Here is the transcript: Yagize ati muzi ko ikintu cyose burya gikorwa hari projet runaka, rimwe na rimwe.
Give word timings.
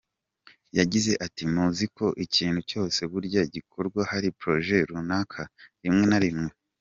Yagize 0.77 1.11
ati 1.25 1.43
muzi 1.53 1.85
ko 1.97 2.05
ikintu 2.25 2.59
cyose 2.69 2.99
burya 3.11 3.41
gikorwa 3.55 4.01
hari 4.11 4.27
projet 4.39 4.81
runaka, 4.89 5.41
rimwe 5.83 6.05
na 6.11 6.19
rimwe. 6.25 6.49